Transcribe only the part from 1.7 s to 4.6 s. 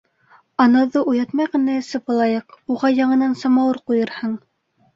эсеп алайыҡ, уға яңынан самауыр ҡуйырһың.